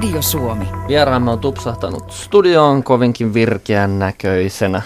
[0.00, 0.68] Radio Suomi.
[0.88, 4.82] Vieraamme on tupsahtanut studioon kovinkin virkeän näköisenä,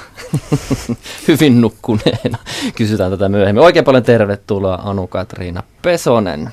[1.28, 2.38] hyvin nukkuneena.
[2.76, 3.64] Kysytään tätä myöhemmin.
[3.64, 6.52] Oikein paljon tervetuloa Anu-Katriina Pesonen.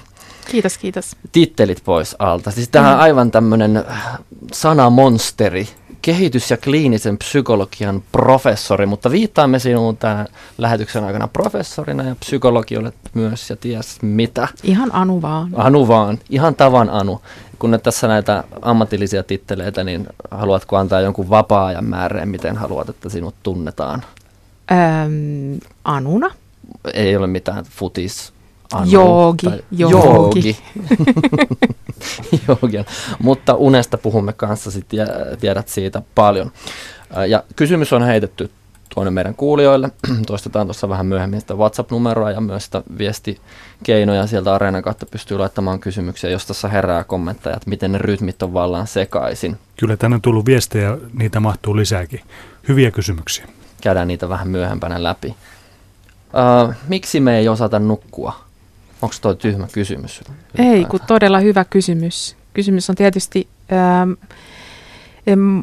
[0.52, 1.16] Kiitos, kiitos.
[1.32, 2.52] Tittelit pois alta.
[2.52, 3.02] Siis tähän mm.
[3.02, 3.84] aivan tämmöinen
[4.54, 5.68] sanamonsteri,
[6.02, 12.96] kehitys- ja kliinisen psykologian professori, mutta viittaamme sinuun tämän lähetyksen aikana professorina ja psykologi olet
[13.14, 14.48] myös ja ties mitä.
[14.64, 15.52] Ihan Anu vaan.
[15.56, 17.22] Anu vaan, ihan tavan Anu.
[17.62, 23.10] Kun nyt tässä näitä ammatillisia titteleitä, niin haluatko antaa jonkun vapaa-ajan määreen, miten haluat, että
[23.10, 24.04] sinut tunnetaan?
[24.72, 26.32] Öm, Anuna.
[26.94, 28.34] Ei ole mitään futis.
[28.74, 30.58] Anu, joogi, tai, joogi.
[32.48, 32.86] joogi.
[33.24, 34.86] Mutta unesta puhumme kanssa, sit
[35.40, 36.52] tiedät siitä paljon.
[37.28, 38.52] Ja kysymys on heitetty
[38.94, 39.90] tuonne meidän kuulijoille.
[40.28, 45.80] Toistetaan tuossa vähän myöhemmin sitä WhatsApp-numeroa ja myös sitä viestikeinoja sieltä Areenan kautta pystyy laittamaan
[45.80, 49.58] kysymyksiä, jos tässä herää kommentteja, että miten ne rytmit on vallan sekaisin.
[49.80, 52.22] Kyllä tänne on tullut viestejä, niitä mahtuu lisääkin.
[52.68, 53.48] Hyviä kysymyksiä.
[53.82, 55.28] Käydään niitä vähän myöhempänä läpi.
[55.28, 58.34] Uh, miksi me ei osata nukkua?
[59.02, 60.22] Onko tuo tyhmä kysymys?
[60.58, 62.36] Ei, kun todella hyvä kysymys.
[62.54, 64.12] Kysymys on tietysti ähm,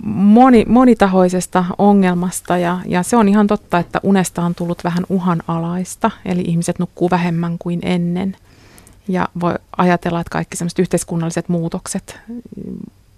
[0.05, 6.11] moni, monitahoisesta ongelmasta ja, ja se on ihan totta, että unesta on tullut vähän uhanalaista,
[6.25, 8.37] eli ihmiset nukkuu vähemmän kuin ennen.
[9.09, 12.21] Ja voi ajatella, että kaikki sellaiset yhteiskunnalliset muutokset,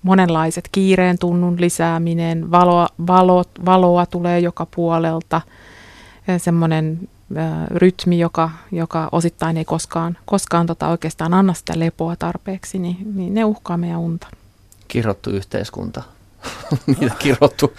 [0.03, 5.41] monenlaiset kiireen tunnun lisääminen, valoa, valo, valoa tulee joka puolelta,
[6.39, 7.09] semmoinen
[7.71, 13.35] rytmi, joka, joka osittain ei koskaan, koskaan tota oikeastaan anna sitä lepoa tarpeeksi, niin, niin
[13.35, 14.27] ne uhkaa meidän unta.
[14.89, 16.03] Kirottu yhteiskunta,
[16.87, 17.73] niitä kirottu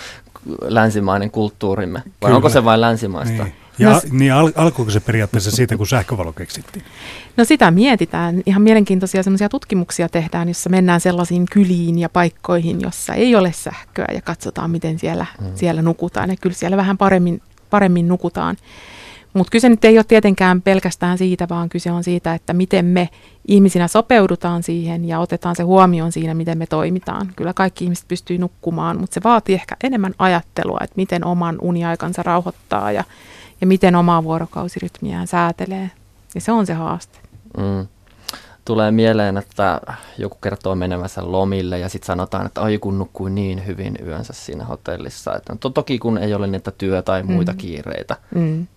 [0.62, 2.36] länsimainen kulttuurimme, vai Kyllä.
[2.36, 3.44] onko se vain länsimaista?
[3.44, 3.56] Niin.
[3.80, 6.86] Ja no, niin al- alkuuko se periaatteessa siitä, kun sähkövalo keksittiin?
[7.38, 8.42] No sitä mietitään.
[8.46, 14.08] Ihan mielenkiintoisia semmoisia tutkimuksia tehdään, jossa mennään sellaisiin kyliin ja paikkoihin, jossa ei ole sähköä
[14.14, 15.52] ja katsotaan, miten siellä, hmm.
[15.56, 16.30] siellä nukutaan.
[16.30, 18.58] Ja kyllä siellä vähän paremmin, paremmin nukutaan.
[19.34, 23.10] Mutta kyse nyt ei ole tietenkään pelkästään siitä, vaan kyse on siitä, että miten me
[23.48, 27.32] ihmisinä sopeudutaan siihen ja otetaan se huomioon siinä, miten me toimitaan.
[27.36, 32.24] Kyllä kaikki ihmiset pystyy nukkumaan, mutta se vaatii ehkä enemmän ajattelua, että miten oman uniaikansa
[32.24, 33.04] rauhoittaa ja,
[33.62, 35.92] ja miten omaa vuorokausirytmiään säätelee.
[36.36, 37.20] Ja se on se haaste.
[37.58, 37.88] Mm.
[38.66, 39.82] Tulee mieleen, että
[40.18, 44.66] joku kertoo menevänsä lomille ja sitten sanotaan, että ai kun nukkui niin hyvin yönsä siinä
[44.66, 45.36] hotellissa.
[45.36, 47.58] Että to, toki kun ei ole niitä työ- tai muita mm.
[47.58, 48.68] kiireitä, mm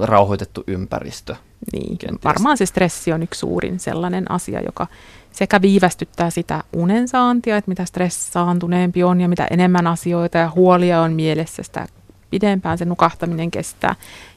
[0.00, 1.36] rauhoitettu ympäristö.
[1.72, 2.24] Niin, kenties.
[2.24, 4.86] varmaan se stressi on yksi suurin sellainen asia, joka
[5.32, 11.00] sekä viivästyttää sitä unen saantia, että mitä stressaantuneempi on ja mitä enemmän asioita ja huolia
[11.00, 11.86] on mielessä, sitä
[12.30, 13.94] pidempään se nukahtaminen kestää.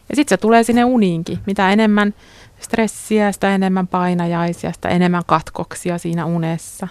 [0.10, 1.40] Ja sitten se tulee sinne uniinkin.
[1.46, 2.14] Mitä enemmän
[2.60, 6.88] stressiä, sitä enemmän painajaisia, sitä enemmän katkoksia siinä unessa.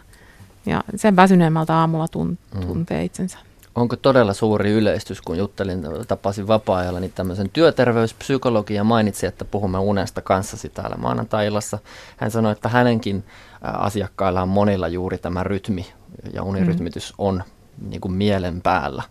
[0.66, 2.66] Ja sen väsyneemmältä aamulla mm.
[2.66, 3.38] tuntee itsensä
[3.80, 9.78] onko todella suuri yleistys, kun juttelin, tapasin vapaa-ajalla, niin tämmöisen työterveyspsykologi ja mainitsi, että puhumme
[9.78, 11.78] unesta kanssasi täällä maanantai-illassa.
[12.16, 13.24] Hän sanoi, että hänenkin
[13.62, 15.86] asiakkailla on monilla juuri tämä rytmi
[16.32, 17.14] ja unirytmitys mm.
[17.18, 17.42] on
[17.88, 19.02] niin kuin mielen päällä.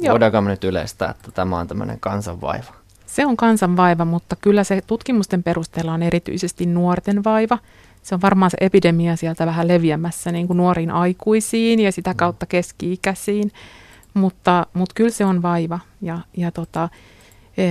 [0.00, 0.12] Joo.
[0.12, 2.72] Voidaanko me nyt yleistää, että tämä on tämmöinen kansanvaiva?
[3.06, 7.58] Se on kansanvaiva, mutta kyllä se tutkimusten perusteella on erityisesti nuorten vaiva.
[8.02, 12.46] Se on varmaan se epidemia sieltä vähän leviämässä niin kuin nuoriin aikuisiin ja sitä kautta
[12.46, 13.52] keski-ikäisiin.
[14.14, 16.88] Mutta, mutta kyllä se on vaiva ja, ja tota,
[17.56, 17.66] e,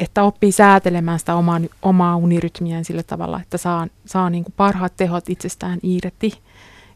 [0.00, 4.92] että oppii säätelemään sitä omaa, omaa unirytmiään sillä tavalla, että saa, saa niin kuin parhaat
[4.96, 6.32] tehot itsestään irti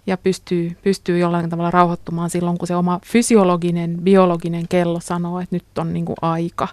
[0.06, 5.56] ja pystyy, pystyy jollain tavalla rauhoittumaan silloin, kun se oma fysiologinen, biologinen kello sanoo, että
[5.56, 6.68] nyt on niin kuin aika,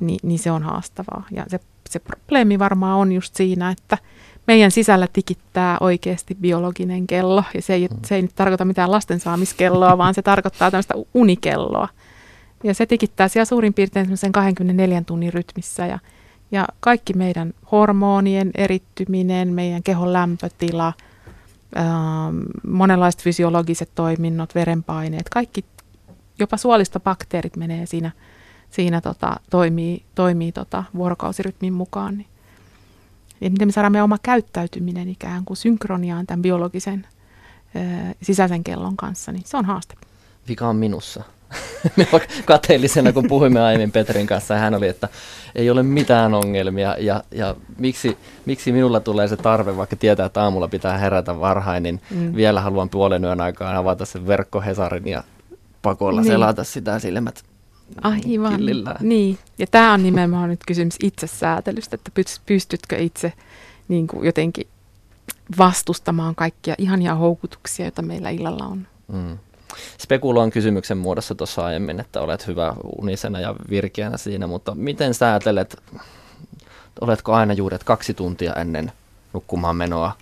[0.00, 1.24] niin, niin se on haastavaa.
[1.30, 3.98] Ja se, se probleemi varmaan on just siinä, että
[4.46, 7.44] meidän sisällä tikittää oikeasti biologinen kello.
[7.54, 7.96] Ja se ei, mm.
[8.04, 11.88] se ei nyt tarkoita mitään lastensaamiskelloa, vaan se tarkoittaa tämmöistä unikelloa.
[12.64, 15.86] Ja se tikittää siellä suurin piirtein semmoisen 24 tunnin rytmissä.
[15.86, 15.98] Ja,
[16.50, 20.92] ja kaikki meidän hormonien erittyminen, meidän kehon lämpötila,
[21.78, 25.64] ähm, monenlaiset fysiologiset toiminnot, verenpaineet, kaikki,
[26.38, 28.10] jopa suolistobakteerit menee siinä,
[28.70, 32.16] siinä tota, toimii, toimii tota, vuorokausirytmin mukaan.
[32.16, 32.29] Niin
[33.40, 37.06] ja miten me saadaan meidän oma käyttäytyminen ikään kuin synkroniaan tämän biologisen
[38.22, 39.94] sisäisen kellon kanssa, niin se on haaste.
[40.48, 41.22] Vika on minussa.
[42.44, 45.08] kateellisena, kun puhuimme aiemmin Petrin kanssa, hän oli, että
[45.54, 50.42] ei ole mitään ongelmia, ja, ja miksi, miksi minulla tulee se tarve, vaikka tietää, että
[50.42, 52.36] aamulla pitää herätä varhain, niin mm.
[52.36, 55.24] vielä haluan puolen yön aikaan avata sen verkkohesarin ja
[55.82, 56.32] pakolla niin.
[56.32, 57.44] selata sitä silmät
[58.02, 58.96] Aivan, killillään.
[59.00, 59.38] niin.
[59.58, 62.10] Ja tämä on nimenomaan nyt kysymys itsesäätelystä, että
[62.46, 63.32] pystytkö itse
[63.88, 64.66] niin kuin jotenkin
[65.58, 68.86] vastustamaan kaikkia ihania houkutuksia, joita meillä illalla on.
[69.12, 69.38] Mm.
[69.98, 75.26] Spekuloin kysymyksen muodossa tuossa aiemmin, että olet hyvä unisena ja virkeänä siinä, mutta miten sä
[75.26, 75.82] ajattelet,
[77.00, 78.92] oletko aina juuret kaksi tuntia ennen
[79.32, 80.12] nukkumaan menoa,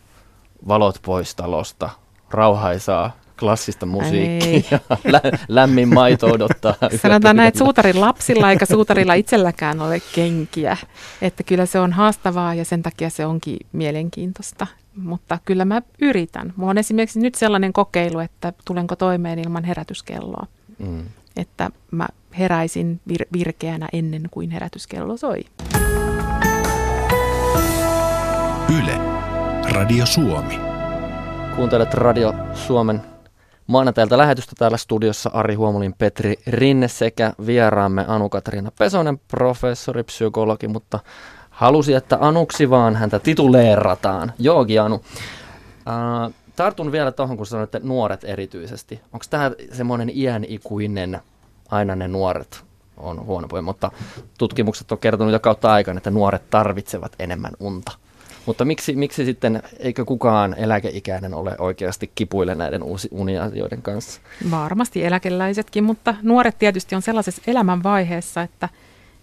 [0.68, 1.90] valot pois talosta,
[2.30, 4.78] rauhaisaa, klassista musiikkia,
[5.12, 6.74] lä- lämmin maito odottaa.
[7.02, 10.76] Sanotaan näin, että suutarin lapsilla eikä suutarilla itselläkään ole kenkiä.
[11.22, 14.66] Että kyllä se on haastavaa ja sen takia se onkin mielenkiintoista.
[14.96, 16.52] Mutta kyllä mä yritän.
[16.56, 20.46] Mulla on esimerkiksi nyt sellainen kokeilu, että tulenko toimeen ilman herätyskelloa.
[20.78, 21.04] Mm.
[21.36, 22.06] Että mä
[22.38, 25.40] heräisin vir- virkeänä ennen kuin herätyskello soi.
[28.82, 28.98] Yle.
[29.72, 30.58] Radio Suomi.
[31.56, 33.02] Kuuntelet Radio Suomen
[33.68, 40.98] maanantailta lähetystä täällä studiossa Ari Huomulin Petri Rinne sekä vieraamme Anu-Katriina Pesonen, professori, psykologi, mutta
[41.50, 44.32] halusi, että Anuksi vaan häntä tituleerataan.
[44.38, 45.00] Joogi Anu.
[45.88, 49.00] Äh, tartun vielä tuohon, kun sanoitte nuoret erityisesti.
[49.12, 51.20] Onko tämä semmoinen iän ikuinen,
[51.70, 52.64] aina ne nuoret
[52.96, 53.90] on huono puhe, mutta
[54.38, 57.92] tutkimukset on kertonut jo kautta aikaan, että nuoret tarvitsevat enemmän unta.
[58.48, 64.20] Mutta miksi, miksi sitten, eikö kukaan eläkeikäinen ole oikeasti kipuille näiden uusi uniasioiden kanssa?
[64.50, 68.68] Varmasti eläkeläisetkin, mutta nuoret tietysti on sellaisessa elämänvaiheessa, että,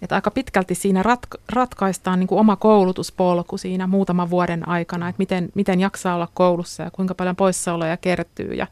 [0.02, 1.20] että aika pitkälti siinä rat,
[1.50, 6.84] ratkaistaan niin kuin oma koulutuspolku siinä muutaman vuoden aikana, että miten, miten jaksaa olla koulussa
[6.84, 8.68] ja kuinka paljon poissaoloja kertyy ja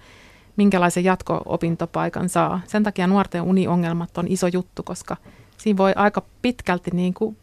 [0.55, 2.61] minkälaisen jatko-opintopaikan saa.
[2.67, 5.17] Sen takia nuorten uniongelmat on iso juttu, koska
[5.57, 7.37] siinä voi aika pitkälti niin kuin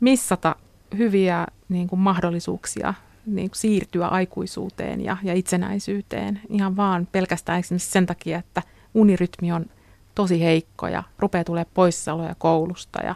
[0.00, 0.56] missata
[0.98, 2.94] hyviä niin kuin mahdollisuuksia
[3.26, 8.62] niin kuin siirtyä aikuisuuteen ja, ja itsenäisyyteen ihan vaan pelkästään esimerkiksi sen takia, että
[8.94, 9.66] unirytmi on
[10.14, 13.14] tosi heikko ja rupeaa tulee poissaoloja koulusta ja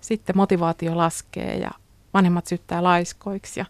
[0.00, 1.70] sitten motivaatio laskee ja
[2.14, 3.66] vanhemmat syyttää laiskoiksi ja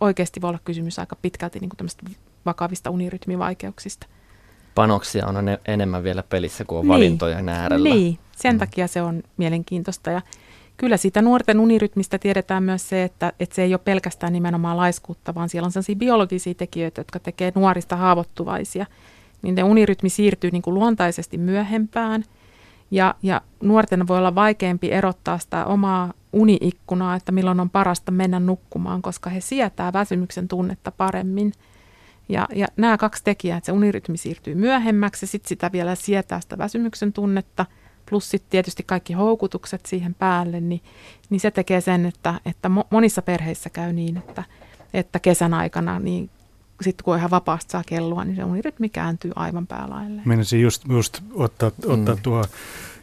[0.00, 2.16] oikeasti voi olla kysymys aika pitkälti niin kuin
[2.46, 4.06] vakavista unirytmivaikeuksista.
[4.74, 6.88] Panoksia on enemmän vielä pelissä kuin on niin.
[6.88, 7.88] valintojen äärellä.
[7.88, 8.58] Niin, sen mm.
[8.58, 10.22] takia se on mielenkiintoista ja
[10.76, 15.34] kyllä siitä nuorten unirytmistä tiedetään myös se, että, että se ei ole pelkästään nimenomaan laiskuutta,
[15.34, 18.86] vaan siellä on sellaisia biologisia tekijöitä, jotka tekee nuorista haavoittuvaisia.
[19.42, 22.24] Niin ne unirytmi siirtyy niin kuin luontaisesti myöhempään
[22.90, 28.40] ja, ja nuorten voi olla vaikeampi erottaa sitä omaa uniikkunaa, että milloin on parasta mennä
[28.40, 31.52] nukkumaan, koska he sietää väsymyksen tunnetta paremmin.
[32.28, 36.40] Ja, ja nämä kaksi tekijää, että se unirytmi siirtyy myöhemmäksi ja sitten sitä vielä sietää
[36.40, 37.66] sitä väsymyksen tunnetta–
[38.10, 40.80] plus sitten tietysti kaikki houkutukset siihen päälle, niin,
[41.30, 44.44] niin se tekee sen, että, että monissa perheissä käy niin, että,
[44.94, 46.30] että kesän aikana niin
[46.80, 50.22] sitten kun ihan vapaasti saa kellua, niin se unirytmi kääntyy aivan päälaille.
[50.24, 52.22] Menisin just, just ottaa, ottaa mm.
[52.22, 52.44] tuo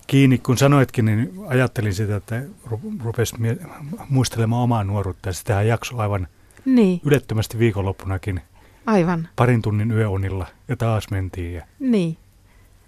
[0.08, 2.44] kiinni, kun sanoitkin, niin ajattelin sitä, että
[3.04, 3.36] rupesi
[4.10, 6.28] muistelemaan omaa nuoruutta ja sitähän jakso aivan
[6.66, 7.02] niin.
[7.06, 8.42] ylettömästi viikonloppunakin.
[8.86, 9.28] Aivan.
[9.36, 11.54] Parin tunnin yöunilla ja taas mentiin.
[11.54, 11.66] Ja...
[11.80, 12.18] Niin.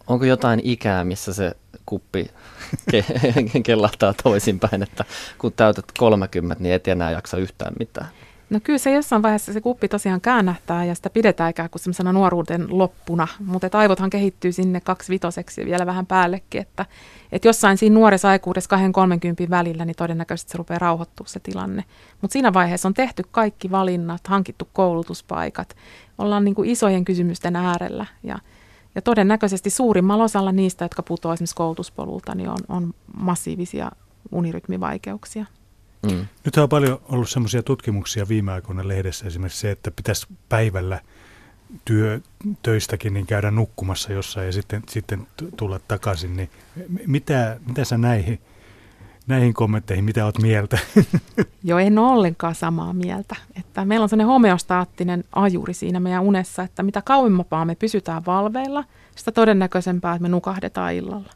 [0.08, 1.52] Onko jotain ikää, missä se
[1.86, 2.32] kuppi
[2.92, 5.06] ke- kellahtaa toisinpäin, että
[5.38, 8.08] kun täytät 30, niin et enää jaksa yhtään mitään?
[8.50, 12.14] No kyllä se jossain vaiheessa se kuppi tosiaan käännähtää ja sitä pidetään ikään kuin semmoisena
[12.14, 16.86] nuoruuden loppuna, mutta aivothan kehittyy sinne kaksi vitoseksi ja vielä vähän päällekin, että,
[17.32, 18.78] että jossain siinä nuoressa aikuudessa
[19.46, 21.84] 2-30 välillä, niin todennäköisesti se rupeaa rauhoittua se tilanne.
[22.22, 25.76] Mutta siinä vaiheessa on tehty kaikki valinnat, hankittu koulutuspaikat,
[26.18, 28.40] ollaan niin kuin isojen kysymysten äärellä ja
[28.96, 33.92] ja todennäköisesti suurimmalla osalla niistä, jotka putoavat esimerkiksi koulutuspolulta, niin on, on massiivisia
[34.32, 35.46] unirytmivaikeuksia.
[36.12, 36.26] Mm.
[36.46, 41.00] Nyt on paljon ollut sellaisia tutkimuksia viime aikoina lehdessä, esimerkiksi se, että pitäisi päivällä
[41.86, 42.20] työ,
[42.62, 46.36] töistäkin niin käydä nukkumassa jossain ja sitten, sitten tulla takaisin.
[46.36, 46.50] Niin
[47.08, 48.40] mitä, mitä sä näihin
[49.28, 50.78] näihin kommentteihin, mitä olet mieltä?
[51.64, 53.36] Joo, en ole ollenkaan samaa mieltä.
[53.60, 58.84] Että meillä on sellainen homeostaattinen ajuri siinä meidän unessa, että mitä kauimmapaa me pysytään valveilla,
[59.16, 61.34] sitä todennäköisempää, että me nukahdetaan illalla.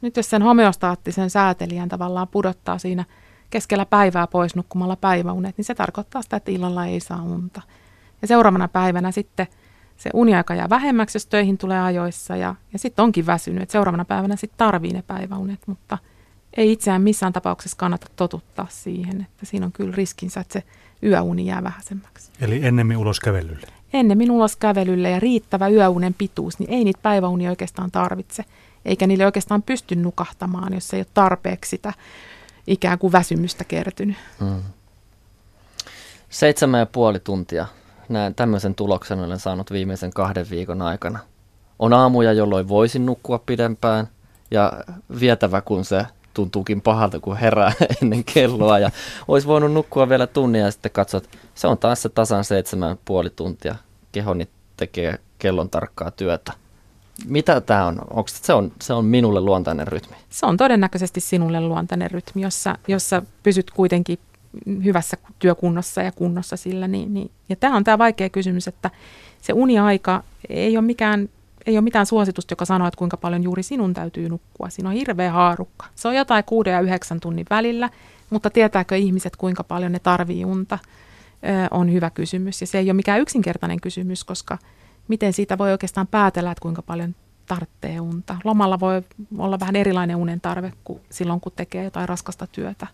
[0.00, 3.04] Nyt jos sen homeostaattisen säätelijän tavallaan pudottaa siinä
[3.50, 7.62] keskellä päivää pois nukkumalla päiväunet, niin se tarkoittaa sitä, että illalla ei saa unta.
[8.22, 9.46] Ja seuraavana päivänä sitten
[9.96, 13.62] se uniaika jää vähemmäksi, jos töihin tulee ajoissa ja, ja sitten onkin väsynyt.
[13.62, 15.98] Et seuraavana päivänä sitten tarvii ne päiväunet, mutta–
[16.56, 20.62] ei itseään missään tapauksessa kannata totuttaa siihen, että siinä on kyllä riskinsä, että se
[21.02, 22.30] yöuni jää vähäisemmäksi.
[22.40, 23.66] Eli ennemmin ulos kävelylle?
[23.92, 28.44] Ennemmin ulos kävelylle ja riittävä yöunen pituus, niin ei niitä päiväunia oikeastaan tarvitse,
[28.84, 31.92] eikä niille oikeastaan pysty nukahtamaan, jos ei ole tarpeeksi sitä
[32.66, 34.16] ikään kuin väsymystä kertynyt.
[34.40, 34.62] Hmm.
[36.28, 37.66] Seitsemän ja puoli tuntia.
[38.08, 41.18] Näin, tämmöisen tuloksen olen saanut viimeisen kahden viikon aikana.
[41.78, 44.08] On aamuja, jolloin voisin nukkua pidempään,
[44.50, 44.72] ja
[45.20, 48.90] vietävä kun se tuntuukin pahalta, kun herää ennen kelloa ja
[49.28, 52.98] olisi voinut nukkua vielä tunnia ja sitten katsoa, että se on taas se tasan seitsemän
[53.04, 53.74] puoli tuntia.
[54.12, 56.52] Kehoni tekee kellon tarkkaa työtä.
[57.24, 57.98] Mitä tämä on?
[58.10, 60.16] Onko se on, se on minulle luontainen rytmi?
[60.30, 64.18] Se on todennäköisesti sinulle luontainen rytmi, jossa, jossa pysyt kuitenkin
[64.84, 66.88] hyvässä työkunnossa ja kunnossa sillä.
[66.88, 67.30] Niin, niin.
[67.48, 68.90] Ja tämä on tämä vaikea kysymys, että
[69.42, 71.28] se uniaika ei ole mikään
[71.66, 74.70] ei ole mitään suositusta, joka sanoo, että kuinka paljon juuri sinun täytyy nukkua.
[74.70, 75.86] Siinä on hirveä haarukka.
[75.94, 77.90] Se on jotain kuuden ja yhdeksän tunnin välillä,
[78.30, 80.78] mutta tietääkö ihmiset, kuinka paljon ne tarvii unta,
[81.70, 82.60] on hyvä kysymys.
[82.60, 84.58] Ja se ei ole mikään yksinkertainen kysymys, koska
[85.08, 87.14] miten siitä voi oikeastaan päätellä, että kuinka paljon
[87.46, 88.36] tarvitsee unta.
[88.44, 89.02] Lomalla voi
[89.38, 92.86] olla vähän erilainen unen tarve kuin silloin, kun tekee jotain raskasta työtä.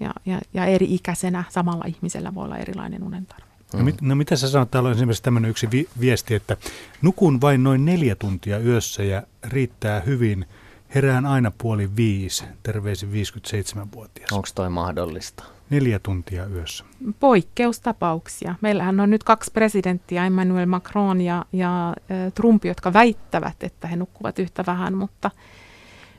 [0.00, 3.53] Ja, ja, ja eri ikäisenä samalla ihmisellä voi olla erilainen unen tarve.
[3.72, 6.56] No, mit, no mitä sä sanot, täällä on esimerkiksi tämmöinen yksi vi- viesti, että
[7.02, 10.46] nukun vain noin neljä tuntia yössä ja riittää hyvin.
[10.94, 14.32] Herään aina puoli viisi, terveisin 57-vuotias.
[14.32, 15.44] Onko toi mahdollista?
[15.70, 16.84] Neljä tuntia yössä.
[17.20, 18.54] Poikkeustapauksia.
[18.60, 21.94] Meillähän on nyt kaksi presidenttiä, Emmanuel Macron ja, ja
[22.34, 25.30] Trump, jotka väittävät, että he nukkuvat yhtä vähän, mutta–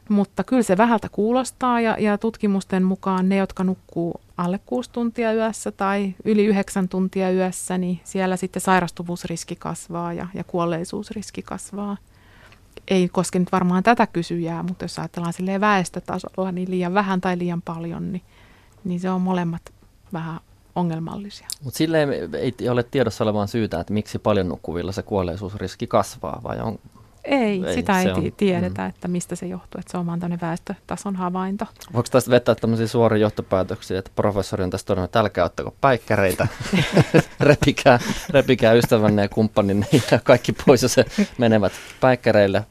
[0.10, 5.34] mutta kyllä se vähältä kuulostaa ja, ja tutkimusten mukaan ne, jotka nukkuu alle 6 tuntia
[5.34, 11.98] yössä tai yli 9 tuntia yössä, niin siellä sitten sairastuvuusriski kasvaa ja, ja kuolleisuusriski kasvaa.
[12.88, 17.38] Ei koske nyt varmaan tätä kysyjää, mutta jos ajatellaan silleen väestötasolla, niin liian vähän tai
[17.38, 18.22] liian paljon, niin,
[18.84, 19.62] niin se on molemmat
[20.14, 20.40] vähän
[20.76, 21.48] ongelmallisia.
[21.64, 22.08] Mutta sille
[22.40, 26.80] ei ole tiedossa olevaan syytä, että miksi paljon nukkuvilla se kuolleisuusriski kasvaa, vai on,
[27.26, 28.90] ei, ei sitä ei on, tiedetä, mm.
[28.90, 31.66] että mistä se johtuu, että se on vaan tämmöinen väestötason havainto.
[31.94, 36.48] Voiko tästä vetää tämmöisiä suoria johtopäätöksiä, että professori on tästä todennut, että älkää ottako päikkäreitä,
[37.40, 41.06] repikää, repikää ystävänne ja kumppaninne ja kaikki pois, ja se
[41.38, 42.66] menevät päikkäreille.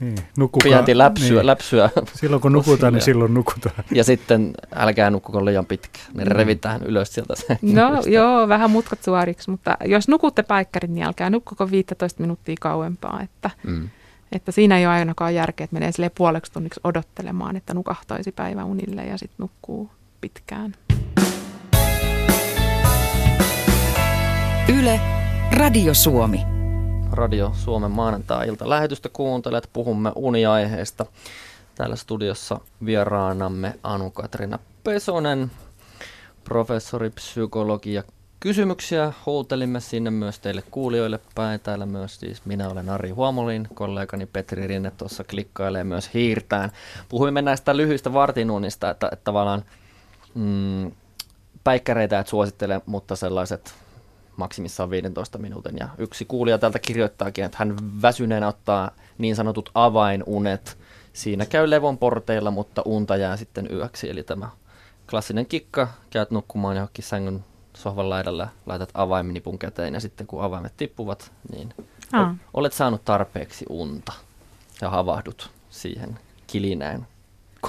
[0.00, 1.46] Niin, nukukaa, läpsyä, niin.
[1.46, 1.90] läpsyä.
[2.14, 3.84] Silloin kun nukutaan, niin silloin nukutaan.
[3.92, 6.32] Ja sitten älkää nukkuko liian pitkään, niin mm.
[6.32, 7.34] revitään ylös sieltä.
[7.36, 12.54] Se no joo, vähän mutkat suoriksi, mutta jos nukutte päikkärit, niin älkää nukkuko 15 minuuttia
[12.60, 13.88] kauempaa, että mm
[14.32, 19.04] että siinä ei ole ainakaan järkeä, että menee sille puoleksi tunniksi odottelemaan, että nukahtaisi päiväunille
[19.04, 20.74] ja sitten nukkuu pitkään.
[24.78, 25.00] Yle,
[25.52, 26.55] Radio Suomi.
[27.16, 29.70] Radio Suomen maanantai-ilta lähetystä kuuntelet.
[29.72, 31.06] Puhumme uniaiheesta.
[31.74, 35.50] Täällä studiossa vieraanamme Anu-Katrina Pesonen,
[36.44, 38.02] professori, psykologi ja
[38.40, 41.60] kysymyksiä huutelimme sinne myös teille kuulijoille päin.
[41.60, 46.70] Täällä myös siis minä olen Ari Huomolin, kollegani Petri Rinne tuossa klikkailee myös hiirtään.
[47.08, 49.64] Puhuimme näistä lyhyistä vartinuunista, että, että tavallaan
[50.34, 50.92] mm,
[51.64, 53.85] päikkäreitä et suosittele, mutta sellaiset
[54.36, 55.76] maksimissaan 15 minuutin.
[55.80, 60.78] Ja yksi kuulija täältä kirjoittaakin, että hän väsyneenä ottaa niin sanotut avainunet.
[61.12, 64.10] Siinä käy levon porteilla, mutta unta jää sitten yöksi.
[64.10, 64.48] Eli tämä
[65.10, 67.44] klassinen kikka, käyt nukkumaan johonkin sängyn
[67.76, 71.74] sohvan laidalla, laitat avaimenipun käteen ja sitten kun avaimet tippuvat, niin
[72.12, 72.36] Aa.
[72.54, 74.12] olet saanut tarpeeksi unta
[74.80, 77.06] ja havahdut siihen kilinään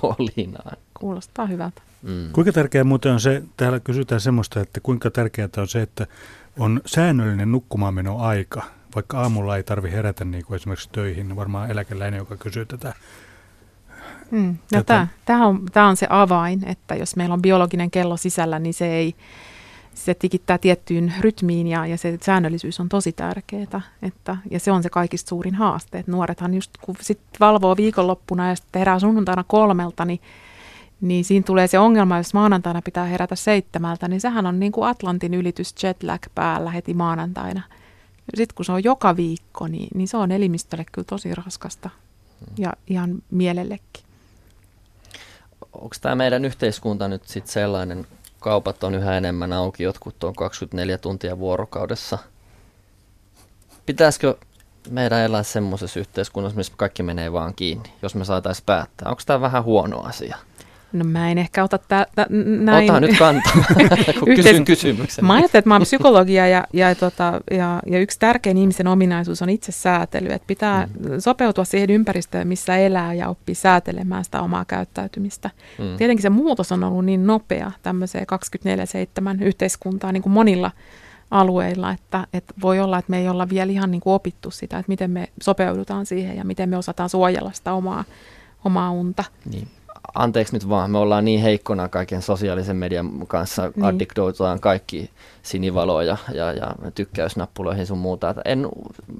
[0.01, 0.77] kolinaan.
[0.99, 1.81] Kuulostaa hyvältä.
[2.01, 2.31] Mm.
[2.31, 6.07] Kuinka tärkeää muuten on se, täällä kysytään semmoista, että kuinka tärkeää on se, että
[6.57, 8.63] on säännöllinen nukkumaanmeno aika,
[8.95, 12.93] vaikka aamulla ei tarvi herätä niin kuin esimerkiksi töihin, varmaan eläkeläinen, joka kysyy tätä.
[14.31, 14.57] Mm.
[14.71, 18.59] No tämä, tämä, on, tämä on se avain, että jos meillä on biologinen kello sisällä,
[18.59, 19.15] niin se ei,
[19.93, 23.81] se tikittää tiettyyn rytmiin ja, ja se säännöllisyys on tosi tärkeää.
[24.01, 25.99] Että, ja se on se kaikista suurin haaste.
[25.99, 30.19] Että nuorethan just kun sit valvoo viikonloppuna ja sitten herää sunnuntaina kolmelta, niin,
[31.01, 34.87] niin siinä tulee se ongelma, jos maanantaina pitää herätä seitsemältä, niin sehän on niin kuin
[34.87, 37.61] Atlantin ylitys jetlag päällä heti maanantaina.
[38.35, 41.89] Sitten kun se on joka viikko, niin, niin se on elimistölle kyllä tosi raskasta
[42.57, 44.03] ja ihan mielellekin.
[45.73, 48.07] Onko tämä meidän yhteiskunta nyt sitten sellainen
[48.39, 52.17] kaupat on yhä enemmän auki, jotkut on 24 tuntia vuorokaudessa.
[53.85, 54.35] Pitäisikö
[54.89, 59.09] meidän elää semmoisessa yhteiskunnassa, missä kaikki menee vaan kiinni, jos me saataisiin päättää?
[59.09, 60.37] Onko tämä vähän huono asia?
[60.93, 62.25] No mä en ehkä ota tä, tä,
[62.59, 62.91] näin.
[62.91, 63.53] Ota nyt kantaa,
[64.19, 65.25] kun Yhteis- kysyn kysymyksen.
[65.25, 69.41] Mä ajattelen, että mä oon psykologia ja, ja, tota, ja, ja yksi tärkein ihmisen ominaisuus
[69.41, 70.27] on itse säätely.
[70.31, 71.19] Että pitää mm.
[71.19, 75.49] sopeutua siihen ympäristöön, missä elää ja oppii säätelemään sitä omaa käyttäytymistä.
[75.79, 75.97] Mm.
[75.97, 78.25] Tietenkin se muutos on ollut niin nopea tämmöiseen
[79.39, 80.71] 24-7 yhteiskuntaan niin kuin monilla
[81.31, 84.79] alueilla, että, että voi olla, että me ei olla vielä ihan niin kuin opittu sitä,
[84.79, 88.03] että miten me sopeudutaan siihen ja miten me osataan suojella sitä omaa,
[88.65, 89.23] omaa unta.
[89.51, 89.67] Niin
[90.13, 93.85] anteeksi nyt vaan, me ollaan niin heikkona kaiken sosiaalisen median kanssa, niin.
[93.85, 95.09] addiktoitutaan kaikki
[95.43, 98.35] sinivaloja ja, ja tykkäysnappuloihin sun muuta.
[98.45, 98.69] En,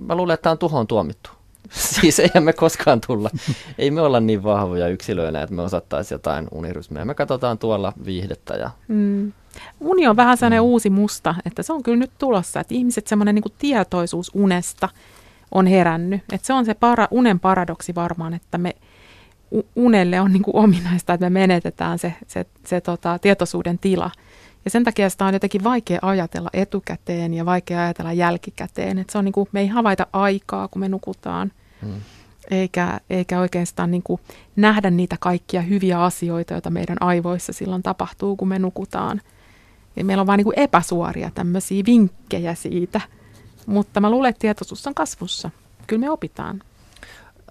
[0.08, 1.30] mä luulen, että tämä on tuhoon tuomittu.
[2.02, 3.30] siis eihän me koskaan tulla.
[3.78, 7.06] Ei me olla niin vahvoja yksilöinä, että me osattaisiin jotain unirytmiä.
[7.06, 8.54] Me katsotaan tuolla viihdettä.
[8.54, 8.72] Ja...
[8.88, 9.34] Mm.
[9.80, 10.66] Uni on vähän sellainen mm.
[10.66, 14.90] uusi musta, että se on kyllä nyt tulossa, että ihmiset semmoinen niin tietoisuus unesta,
[15.52, 16.22] on herännyt.
[16.32, 18.76] Et se on se para, unen paradoksi varmaan, että me
[19.76, 24.12] unelle on niin kuin ominaista, että me menetetään se, se, se tota, tietoisuuden tila.
[24.66, 29.00] Ja sen takia sitä on jotenkin vaikea ajatella etukäteen ja vaikea ajatella jälkikäteen.
[29.00, 31.52] Et se on niin kuin, me ei havaita aikaa, kun me nukutaan.
[31.82, 32.02] Hmm
[32.52, 34.22] eikä, eikä oikeastaan niin kuin
[34.56, 39.22] nähdä niitä kaikkia hyviä asioita, joita meidän aivoissa silloin tapahtuu, kun me nukutaan.
[39.96, 43.02] Ja meillä on vain niin epäsuoria tämmöisiä vinkkejä siitä,
[43.66, 45.50] mutta mä luulen, että tietoisuus on kasvussa.
[45.88, 46.62] Kyllä me opitaan.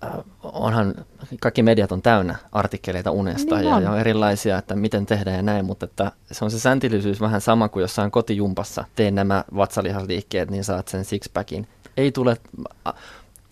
[0.05, 0.11] Äh,
[0.43, 0.95] onhan,
[1.41, 5.43] kaikki mediat on täynnä artikkeleita unesta niin ja, ja on erilaisia, että miten tehdään ja
[5.43, 8.85] näin, mutta että se on se säntillisyys vähän sama kuin jossain kotijumpassa.
[8.95, 11.69] Teen nämä vatsalihasliikkeet, niin saat sen sixpackin.
[11.97, 12.37] Ei tule,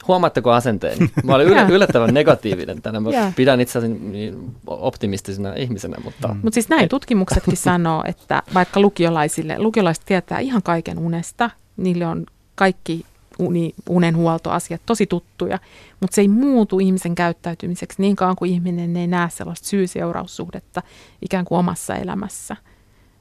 [0.09, 1.11] Huomaatteko asenteeni?
[1.25, 3.03] Mä olin yllättävän negatiivinen tänään.
[3.03, 3.35] Mä yeah.
[3.35, 5.97] pidän itseäni niin optimistisena ihmisenä.
[6.05, 6.41] Mutta mm.
[6.43, 12.27] Mut siis näin tutkimuksetkin sanoo, että vaikka lukiolaisille, lukiolaiset tietää ihan kaiken unesta, niille on
[12.55, 13.05] kaikki
[13.39, 15.59] uni, unenhuoltoasiat tosi tuttuja,
[16.01, 20.83] mutta se ei muutu ihmisen käyttäytymiseksi niin kauan kuin ihminen ei näe sellaista syy-seuraussuhdetta
[21.23, 22.57] ikään kuin omassa elämässä.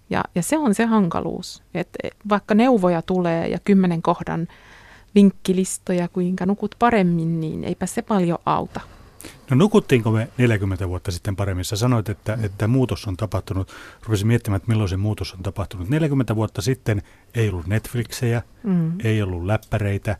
[0.10, 4.48] Ja, ja se on se hankaluus, että vaikka neuvoja tulee ja kymmenen kohdan
[5.15, 8.82] vinkkilistoja, kuinka nukut paremmin, niin eipä se paljon auta.
[9.50, 11.65] No nukuttiinko me 40 vuotta sitten paremmin?
[11.65, 12.44] Sä sanoit, että, mm.
[12.44, 13.72] että muutos on tapahtunut.
[14.03, 15.89] Rupesin miettimään, että milloin se muutos on tapahtunut.
[15.89, 17.01] 40 vuotta sitten
[17.36, 18.94] ei ollut Netflixejä, mm.
[19.03, 20.18] ei ollut läppäreitä,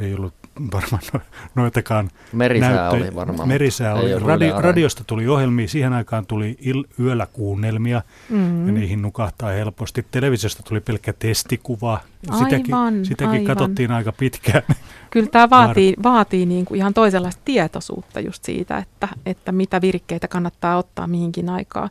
[0.00, 0.34] ei ollut
[0.72, 1.20] varmaan no,
[1.54, 3.48] noitakaan Merisää näyttö- oli varmaan.
[3.48, 4.18] Merisää oli.
[4.18, 8.66] Radio, radiosta tuli ohjelmia, siihen aikaan tuli il, yöllä kuunnelmia mm-hmm.
[8.66, 10.06] ja niihin nukahtaa helposti.
[10.10, 12.00] Televisiosta tuli pelkkä testikuva.
[12.38, 13.46] Sitäkin, aivan, sitäkin aivan.
[13.46, 14.62] katsottiin aika pitkään.
[15.10, 20.28] Kyllä tämä vaatii, vaatii niin kuin ihan toisenlaista tietoisuutta just siitä, että, että mitä virkkeitä
[20.28, 21.90] kannattaa ottaa mihinkin aikaan.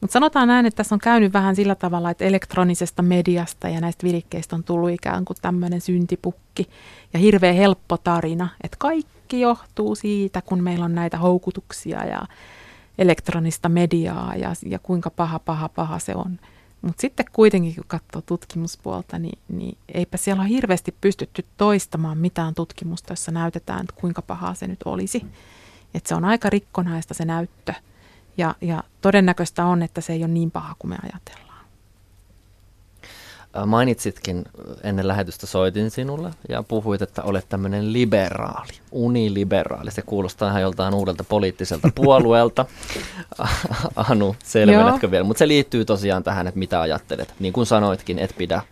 [0.00, 4.06] Mutta sanotaan näin, että tässä on käynyt vähän sillä tavalla, että elektronisesta mediasta ja näistä
[4.06, 6.68] virikkeistä on tullut ikään kuin tämmöinen syntipukki
[7.12, 12.22] ja hirveän helppo tarina, että kaikki johtuu siitä, kun meillä on näitä houkutuksia ja
[12.98, 16.38] elektronista mediaa ja, ja kuinka paha, paha, paha se on.
[16.82, 22.54] Mutta sitten kuitenkin, kun katsoo tutkimuspuolta, niin, niin eipä siellä ole hirveästi pystytty toistamaan mitään
[22.54, 25.26] tutkimusta, jossa näytetään, että kuinka pahaa se nyt olisi.
[25.94, 27.74] Että se on aika rikkonaista se näyttö.
[28.40, 31.50] Ja, ja todennäköistä on, että se ei ole niin paha kuin me ajatellaan.
[33.66, 34.44] Mainitsitkin
[34.82, 39.90] ennen lähetystä soitin sinulle ja puhuit, että olet tämmöinen liberaali, uniliberaali.
[39.90, 42.66] Se kuulostaa ihan joltain uudelta poliittiselta puolueelta.
[43.96, 45.24] Anu, selvennetkö vielä?
[45.24, 47.34] Mutta se liittyy tosiaan tähän, että mitä ajattelet.
[47.38, 48.62] Niin kuin sanoitkin, et pidä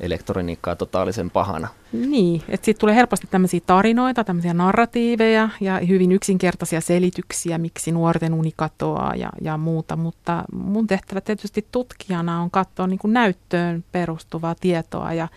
[0.00, 1.68] elektroniikkaa totaalisen pahana.
[1.92, 8.34] Niin, että siitä tulee helposti tämmöisiä tarinoita, tämmöisiä narratiiveja ja hyvin yksinkertaisia selityksiä, miksi nuorten
[8.34, 13.84] uni katoaa ja, ja muuta, mutta mun tehtävä tietysti tutkijana on katsoa niin kuin näyttöön
[13.92, 15.28] perustuvaa tietoa ja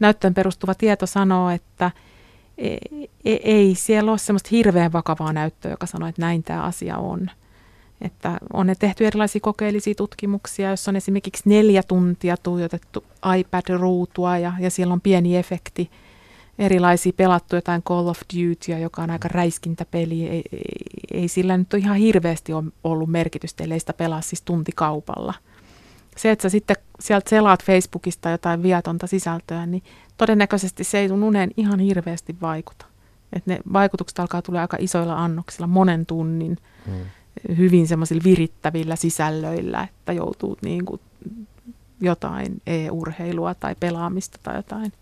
[0.00, 1.90] näyttöön perustuva tieto sanoo, että
[2.58, 2.78] ei,
[3.24, 7.30] ei, ei siellä ole semmoista hirveän vakavaa näyttöä, joka sanoo, että näin tämä asia on.
[8.04, 13.04] Että on ne tehty erilaisia kokeellisia tutkimuksia, jossa on esimerkiksi neljä tuntia tuijotettu
[13.38, 15.90] iPad-ruutua ja, ja siellä on pieni efekti.
[16.58, 20.28] Erilaisia pelattu jotain Call of Dutyä, joka on aika räiskintäpeli.
[20.28, 22.52] Ei, ei, ei sillä nyt ole ihan hirveästi
[22.84, 25.34] ollut merkitystä, ellei sitä pelaa siis tuntikaupalla.
[26.16, 29.82] Se, että sä sitten sieltä selaat Facebookista jotain viatonta sisältöä, niin
[30.16, 32.86] todennäköisesti se ei sun uneen ihan hirveästi vaikuta.
[33.32, 36.58] Et ne vaikutukset alkaa tulla aika isoilla annoksilla, monen tunnin.
[36.86, 37.06] Hmm
[37.56, 41.00] hyvin semmoisilla virittävillä sisällöillä, että joutuu niin kuin
[42.00, 44.92] jotain e-urheilua tai pelaamista tai jotain.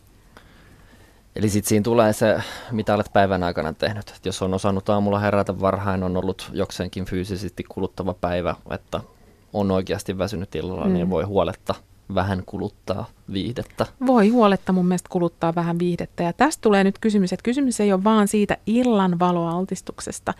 [1.37, 4.09] Eli sitten siinä tulee se, mitä olet päivän aikana tehnyt.
[4.16, 9.01] Et jos on osannut aamulla herätä varhain, on ollut jokseenkin fyysisesti kuluttava päivä, että
[9.53, 10.95] on oikeasti väsynyt illalla, niin mm.
[10.95, 11.75] niin voi huoletta
[12.15, 13.87] vähän kuluttaa viihdettä.
[14.07, 16.23] Voi huoletta mun mielestä kuluttaa vähän viihdettä.
[16.23, 20.35] Ja tästä tulee nyt kysymys, että kysymys ei ole vaan siitä illan valoaltistuksesta,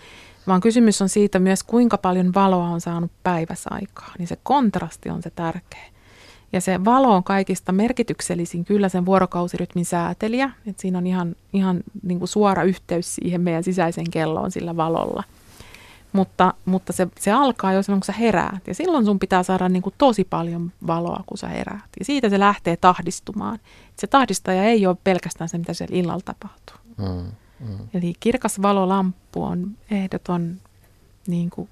[0.47, 4.13] vaan kysymys on siitä myös, kuinka paljon valoa on saanut päiväsaikaa.
[4.19, 5.93] Niin se kontrasti on se tärkeä.
[6.53, 10.51] Ja se valo on kaikista merkityksellisin kyllä sen vuorokausirytmin säätelijä.
[10.67, 15.23] että siinä on ihan, ihan niin kuin suora yhteys siihen meidän sisäisen kelloon sillä valolla.
[16.13, 18.67] Mutta, mutta se, se alkaa jo silloin, kun sä heräät.
[18.67, 21.91] Ja silloin sun pitää saada niin kuin tosi paljon valoa, kun sä heräät.
[21.99, 23.59] Ja siitä se lähtee tahdistumaan.
[23.97, 26.77] Se tahdistaja ei ole pelkästään se, mitä siellä illalla tapahtuu.
[26.99, 27.33] Mm.
[27.69, 27.79] Mm.
[27.95, 30.61] Eli kirkas valolamppu on ehdoton
[31.27, 31.69] niin kuin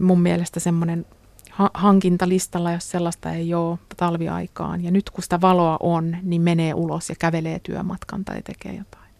[0.00, 1.06] mun mielestä semmoinen
[1.50, 4.84] ha- hankintalistalla, jos sellaista ei ole talviaikaan.
[4.84, 9.10] Ja nyt kun sitä valoa on, niin menee ulos ja kävelee työmatkan tai tekee jotain.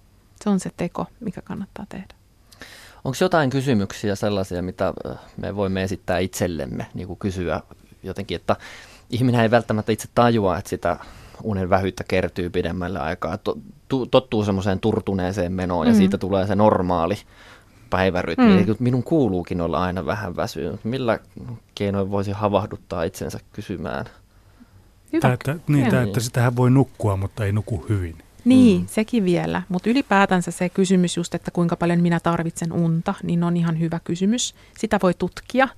[0.44, 2.19] Se on se teko, mikä kannattaa tehdä.
[3.04, 4.92] Onko jotain kysymyksiä sellaisia, mitä
[5.36, 7.60] me voimme esittää itsellemme, niin kuin kysyä
[8.02, 8.56] jotenkin, että
[9.10, 10.96] ihminen ei välttämättä itse tajua, että sitä
[11.42, 13.58] unen vähyyttä kertyy pidemmälle aikaa, to,
[13.88, 15.96] to, tottuu semmoiseen turtuneeseen menoon ja mm.
[15.96, 17.18] siitä tulee se normaali
[17.90, 18.64] päivärytmi.
[18.64, 18.76] Mm.
[18.78, 20.84] Minun kuuluukin olla aina vähän väsynyt.
[20.84, 21.18] Millä
[21.74, 24.06] keinoin voisi havahduttaa itsensä kysymään?
[25.12, 25.20] Hyvä.
[25.20, 28.18] Tää, että, niin, tää, että sitähän voi nukkua, mutta ei nuku hyvin.
[28.44, 28.87] Niin, mm.
[28.87, 29.62] sekin vielä.
[29.68, 34.00] Mutta ylipäätänsä se kysymys just, että kuinka paljon minä tarvitsen unta, niin on ihan hyvä
[34.05, 34.55] kysymys.
[34.79, 35.68] Sitä voi tutkia.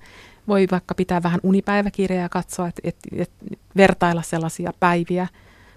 [0.47, 3.31] Voi vaikka pitää vähän unipäiväkirjaa ja katsoa, että et, et
[3.77, 5.27] vertailla sellaisia päiviä,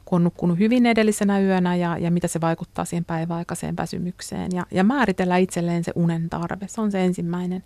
[0.04, 4.52] kun on nukkunut hyvin edellisenä yönä ja, ja mitä se vaikuttaa siihen päiväaikaiseen väsymykseen.
[4.54, 6.68] Ja, ja määritellä itselleen se unen tarve.
[6.68, 7.64] Se on se ensimmäinen.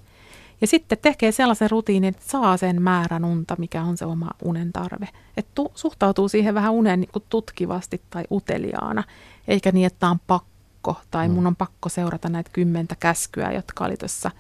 [0.61, 4.73] Ja sitten tekee sellaisen rutiinin, että saa sen määrän unta, mikä on se oma unen
[4.73, 5.09] tarve.
[5.37, 9.05] Että tu, suhtautuu siihen vähän unen niin tutkivasti tai uteliaana,
[9.49, 11.35] eikä niin, että on pakko tai mm.
[11.35, 14.31] mun on pakko seurata näitä kymmentä käskyä, jotka oli tuossa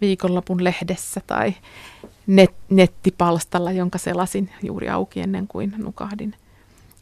[0.00, 1.54] viikonlopun lehdessä tai
[2.26, 6.34] net, nettipalstalla, jonka selasin juuri auki ennen kuin nukahdin.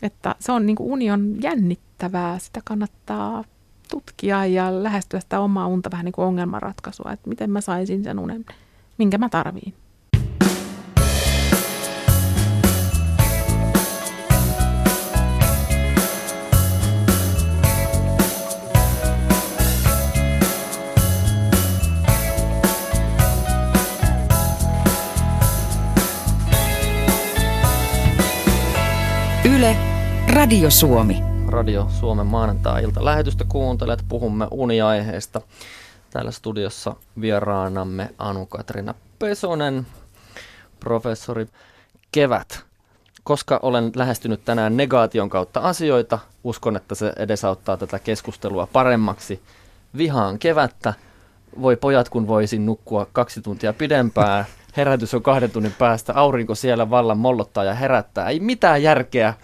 [0.03, 3.45] Että se on niin kuin uni on jännittävää, sitä kannattaa
[3.91, 8.19] tutkia ja lähestyä sitä omaa unta vähän niin kuin ongelmanratkaisua, että miten mä saisin sen
[8.19, 8.45] unen
[8.99, 9.75] minkä mä tarviin.
[29.57, 29.77] Yle,
[30.33, 31.23] Radio Suomi.
[31.49, 34.05] Radio Suomen maanantai-ilta lähetystä kuuntelet.
[34.09, 35.41] Puhumme uniaiheesta.
[36.17, 39.87] Täällä studiossa vieraanamme Anu-Katrina Pesonen,
[40.81, 41.47] professori
[42.13, 42.65] Kevät.
[43.25, 49.43] Koska olen lähestynyt tänään negaation kautta asioita, uskon, että se edesauttaa tätä keskustelua paremmaksi.
[49.97, 50.95] Vihaan kevättä.
[51.63, 54.45] Voi pojat, kun voisin nukkua kaksi tuntia pidempään.
[54.77, 56.13] Herätys on kahden tunnin päästä.
[56.15, 58.29] Aurinko siellä vallan mollottaa ja herättää.
[58.29, 59.35] Ei mitään järkeä.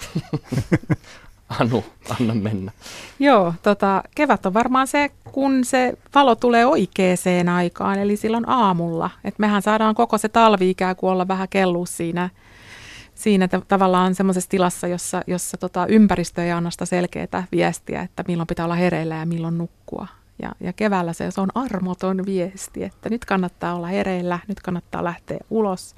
[1.60, 1.84] Anu,
[2.20, 2.72] anna mennä.
[3.18, 9.10] Joo, tota, kevät on varmaan se, kun se valo tulee oikeaan aikaan, eli silloin aamulla.
[9.24, 12.30] Et mehän saadaan koko se talvi ikään kuin olla vähän kellu siinä,
[13.14, 18.24] siinä t- tavallaan semmoisessa tilassa, jossa, jossa tota, ympäristö ei anna sitä selkeää viestiä, että
[18.28, 20.06] milloin pitää olla hereillä ja milloin nukkua.
[20.42, 25.04] Ja, ja keväällä se, se on armoton viesti, että nyt kannattaa olla hereillä, nyt kannattaa
[25.04, 25.94] lähteä ulos.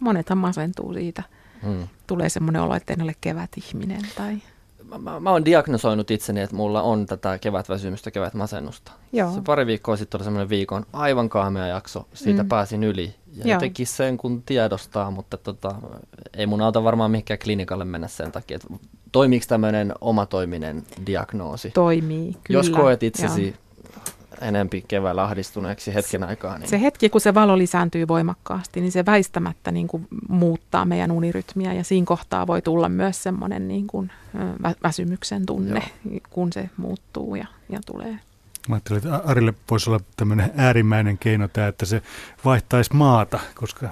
[0.00, 1.22] Monethan masentuu siitä.
[1.64, 1.88] Hmm.
[2.06, 4.38] Tulee semmoinen olo, että en ole kevät-ihminen tai
[4.98, 8.92] mä, mä oon diagnosoinut itseni, että mulla on tätä kevätväsymystä, kevätmasennusta.
[9.12, 9.32] Joo.
[9.32, 12.48] Se pari viikkoa sitten oli semmoinen viikon aivan kaamea jakso, siitä mm.
[12.48, 13.14] pääsin yli.
[13.36, 13.54] Ja Joo.
[13.54, 15.74] jotenkin sen kun tiedostaa, mutta tota,
[16.34, 18.68] ei mun auta varmaan mihinkään klinikalle mennä sen takia, että
[19.12, 21.70] toimiiko tämmöinen omatoiminen diagnoosi?
[21.70, 22.58] Toimii, kyllä.
[22.58, 23.56] Jos koet itsesi Joo
[24.42, 26.58] enempi keväällä ahdistuneeksi hetken aikaa.
[26.58, 26.68] Niin...
[26.68, 31.72] Se hetki, kun se valo lisääntyy voimakkaasti, niin se väistämättä niin kuin muuttaa meidän unirytmiä
[31.72, 34.10] ja siinä kohtaa voi tulla myös semmoinen niin kuin
[34.82, 36.20] väsymyksen tunne, Joo.
[36.30, 38.18] kun se muuttuu ja, ja tulee.
[38.68, 42.02] Mä ajattelin, että Arille voisi olla tämmöinen äärimmäinen keino tämä, että se
[42.44, 43.88] vaihtaisi maata, koska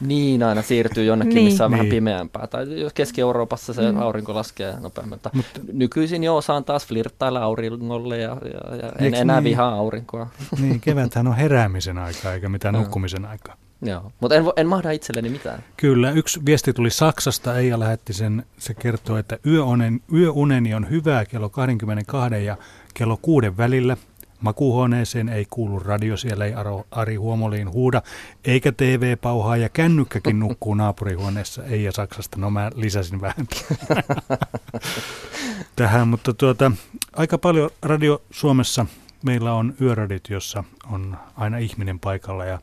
[0.00, 1.44] niin, aina siirtyy jonnekin, niin.
[1.44, 1.78] missä on niin.
[1.78, 2.46] vähän pimeämpää.
[2.46, 3.98] Tai jos Keski-Euroopassa se mm.
[3.98, 5.10] aurinko laskee nopeammin.
[5.10, 5.30] Mutta
[5.72, 9.44] nykyisin jo osaan taas flirttailla auringolle ja, ja, ja en enää niin?
[9.50, 10.26] vihaa aurinkoa.
[10.60, 13.56] Niin, keväthän on heräämisen aika eikä mitään nukkumisen aikaa.
[13.82, 15.64] Joo, mutta en, en mahda itselleni mitään.
[15.76, 21.24] Kyllä, yksi viesti tuli Saksasta, Eija lähetti sen, se kertoo, että yöunen, yöuneni on hyvää
[21.24, 22.56] kello 22 ja
[22.94, 23.96] kello kuuden välillä–
[24.40, 26.52] Makuuhuoneeseen ei kuulu radio, siellä ei
[26.90, 28.02] Ari Huomoliin huuda,
[28.44, 31.64] eikä TV-pauhaa ja kännykkäkin nukkuu naapurihuoneessa.
[31.64, 33.46] Ei ja Saksasta, no mä lisäsin vähän
[35.76, 36.72] tähän, mutta tuota,
[37.12, 38.86] aika paljon Radio Suomessa
[39.24, 42.58] meillä on yöradit, jossa on aina ihminen paikalla ja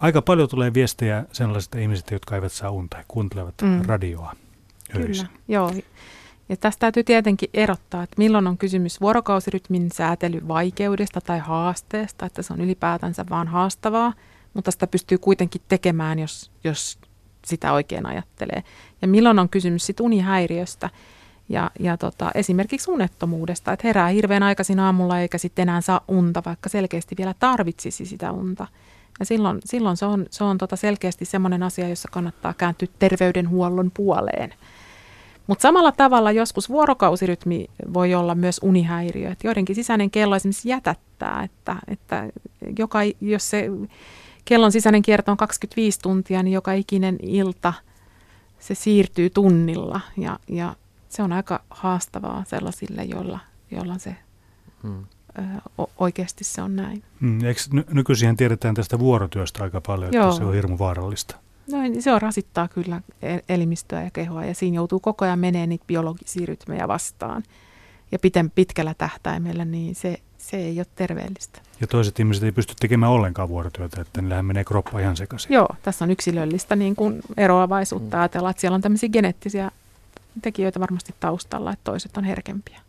[0.00, 3.82] aika paljon tulee viestejä sellaisista ihmisistä, jotka eivät saa unta ja kuuntelevat mm.
[3.86, 4.34] radioa
[4.96, 5.26] öisin.
[5.26, 5.72] Kyllä, joo.
[6.48, 12.52] Ja tästä täytyy tietenkin erottaa, että milloin on kysymys vuorokausirytmin säätelyvaikeudesta tai haasteesta, että se
[12.52, 14.12] on ylipäätänsä vaan haastavaa,
[14.54, 16.98] mutta sitä pystyy kuitenkin tekemään, jos, jos
[17.46, 18.62] sitä oikein ajattelee.
[19.02, 20.90] Ja milloin on kysymys sit unihäiriöstä
[21.48, 26.42] ja, ja tota, esimerkiksi unettomuudesta, että herää hirveän aikaisin aamulla eikä sitten enää saa unta,
[26.46, 28.66] vaikka selkeästi vielä tarvitsisi sitä unta.
[29.20, 33.90] Ja silloin, silloin se on, se on tota selkeästi sellainen asia, jossa kannattaa kääntyä terveydenhuollon
[33.94, 34.54] puoleen.
[35.46, 39.30] Mutta samalla tavalla joskus vuorokausirytmi voi olla myös unihäiriö.
[39.30, 42.28] Et joidenkin sisäinen kello esimerkiksi jätättää, että, että
[42.78, 43.70] joka, jos se
[44.44, 47.72] kellon sisäinen kierto on 25 tuntia, niin joka ikinen ilta
[48.58, 50.00] se siirtyy tunnilla.
[50.16, 50.76] Ja, ja
[51.08, 53.38] se on aika haastavaa sellaisille, joilla,
[53.70, 54.16] joilla se
[54.82, 55.04] hmm.
[55.38, 55.42] ö,
[55.98, 57.02] oikeasti se on näin.
[57.20, 60.32] Hmm, eikö ny- nykyisin tiedetään tästä vuorotyöstä aika paljon, että Joo.
[60.32, 61.36] se on hirmu vaarallista?
[61.70, 63.00] No se on rasittaa kyllä
[63.48, 67.42] elimistöä ja kehoa ja siinä joutuu koko ajan menee niitä biologisia rytmejä vastaan.
[68.12, 71.60] Ja piten pitkällä tähtäimellä, niin se, se ei ole terveellistä.
[71.80, 75.52] Ja toiset ihmiset ei pysty tekemään ollenkaan vuorotyötä, että niillähän menee kroppa ihan sekaisin.
[75.52, 78.16] Joo, tässä on yksilöllistä niin kuin eroavaisuutta.
[78.16, 78.20] Mm.
[78.20, 79.70] Ajatellaan, että siellä on tämmöisiä geneettisiä
[80.42, 82.80] tekijöitä varmasti taustalla, että toiset on herkempiä.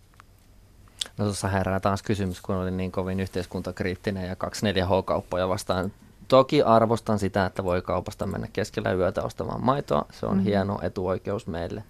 [1.18, 5.92] No tuossa herää taas kysymys, kun oli niin kovin yhteiskuntakriittinen ja 24H-kauppoja vastaan.
[6.34, 10.06] Toki arvostan sitä, että voi kaupasta mennä keskellä yötä ostamaan maitoa.
[10.12, 10.44] Se on mm.
[10.44, 11.84] hieno etuoikeus meille.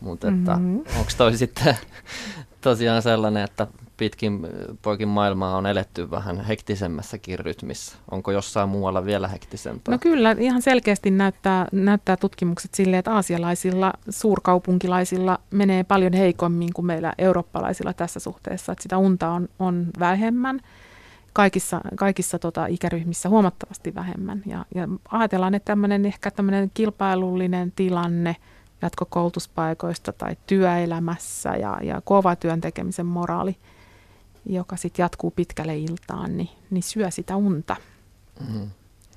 [0.00, 0.76] Mutta mm-hmm.
[0.78, 1.76] onko toi sitten
[2.60, 4.46] tosiaan sellainen, että pitkin
[4.82, 7.96] poikin maailmaa on eletty vähän hektisemmässäkin rytmissä.
[8.10, 9.94] Onko jossain muualla vielä hektisempää?
[9.94, 16.86] No kyllä, ihan selkeästi näyttää, näyttää tutkimukset sille, että aasialaisilla, suurkaupunkilaisilla menee paljon heikommin kuin
[16.86, 18.72] meillä eurooppalaisilla tässä suhteessa.
[18.72, 20.60] Että sitä unta on, on vähemmän
[21.32, 24.42] kaikissa, kaikissa tota, ikäryhmissä huomattavasti vähemmän.
[24.46, 28.36] Ja, ja ajatellaan, että tämmöinen ehkä tämmöinen kilpailullinen tilanne
[28.82, 33.56] jatkokoulutuspaikoista tai työelämässä ja, ja kova työn tekemisen moraali–
[34.46, 37.76] joka sitten jatkuu pitkälle iltaan, niin, niin syö sitä unta.
[38.48, 38.70] Mm.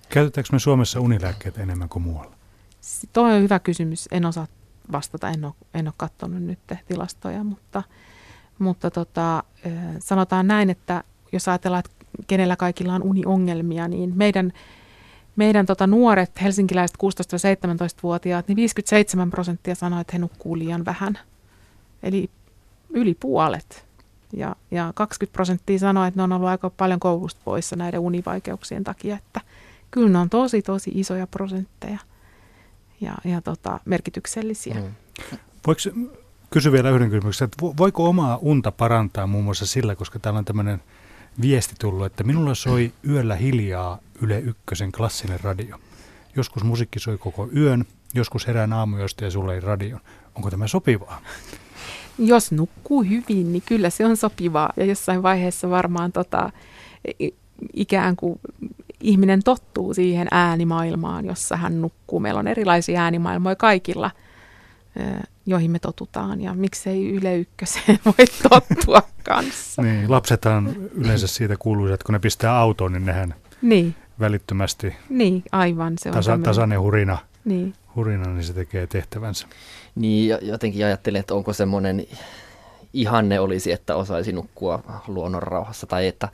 [0.10, 2.36] Käytetäänkö me Suomessa unilääkkeitä enemmän kuin muualla?
[3.14, 4.08] Tuo on hyvä kysymys.
[4.12, 4.48] En osaa
[4.92, 7.84] vastata, en ole, en ole katsonut nyt tilastoja, mutta,
[8.60, 9.44] mutta tota,
[10.00, 11.95] sanotaan näin, että jos ajatellaan, että
[12.28, 14.54] kenellä kaikilla on uniongelmia, niin meidän,
[15.36, 21.20] meidän tota nuoret helsinkiläiset 16-17-vuotiaat, niin 57 prosenttia sanoo, että he nukkuu liian vähän.
[22.04, 22.30] Eli
[22.90, 23.86] yli puolet
[24.34, 28.84] ja, ja 20 prosenttia sanoi, että ne on ollut aika paljon koulusta poissa näiden univaikeuksien
[28.84, 29.42] takia, että
[29.92, 32.00] kyllä ne on tosi tosi isoja prosentteja
[33.02, 34.76] ja, ja tota, merkityksellisiä.
[34.76, 34.96] Mm.
[35.68, 35.82] Voiko
[36.50, 40.46] kysyä vielä yhden kysymyksen, että voiko omaa unta parantaa muun muassa sillä, koska täällä on
[40.46, 40.82] tämmöinen
[41.42, 45.78] viesti tullut, että minulla soi yöllä hiljaa Yle Ykkösen klassinen radio.
[46.36, 50.00] Joskus musiikki soi koko yön, joskus herään aamujosta ja sulle ei radion.
[50.36, 51.22] Onko tämä sopivaa?
[52.18, 54.74] jos nukkuu hyvin, niin kyllä se on sopivaa.
[54.78, 56.52] Ja jossain vaiheessa varmaan tota,
[57.74, 58.40] ikään kuin
[59.02, 62.20] ihminen tottuu siihen äänimaailmaan, jossa hän nukkuu.
[62.20, 64.12] Meillä on erilaisia äänimaailmoja kaikilla,
[65.46, 66.42] joihin me totutaan.
[66.42, 69.82] Ja miksei Yle Ykköseen voi tottua kanssa.
[69.82, 73.96] niin, lapsethan yleensä siitä kuuluu, että kun ne pistää autoon, niin nehän niin.
[74.20, 77.74] välittömästi niin, aivan, se on tasa, tasainen hurina, niin.
[77.96, 79.48] hurina, niin se tekee tehtävänsä.
[79.96, 82.08] Niin jotenkin ajattelin, että onko semmoinen
[82.94, 86.30] ihanne olisi, että osaisi nukkua luonnon rauhassa tai että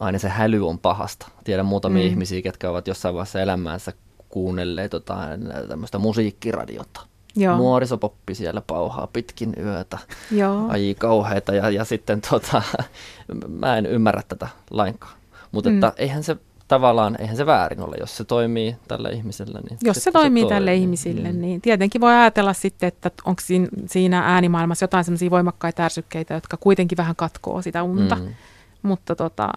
[0.00, 1.28] aina se häly on pahasta.
[1.44, 2.08] Tiedän muutamia mm.
[2.08, 3.92] ihmisiä, ketkä ovat jossain vaiheessa elämäänsä
[4.28, 7.00] kuunnelleet jotain tämmöistä musiikkiradiota.
[7.36, 7.56] Joo.
[7.56, 9.98] Nuorisopoppi siellä pauhaa pitkin yötä.
[10.30, 10.68] Joo.
[10.68, 12.62] Ai kauheita ja, ja sitten tota,
[13.60, 15.16] mä en ymmärrä tätä lainkaan.
[15.52, 15.80] Mutta mm.
[15.96, 16.36] eihän se
[16.68, 19.60] tavallaan eihän se väärin ole, jos se toimii tälle ihmiselle.
[19.60, 21.40] Niin jos se toimii se tälle ihmisille, mm.
[21.40, 23.42] niin tietenkin voi ajatella sitten, että onko
[23.86, 28.16] siinä äänimaailmassa jotain sellaisia voimakkaita ärsykkeitä, jotka kuitenkin vähän katkoo sitä unta.
[28.16, 28.34] Mm.
[28.82, 29.52] Mutta tota,